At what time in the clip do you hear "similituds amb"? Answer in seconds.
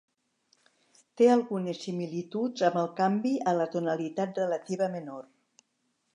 1.87-2.81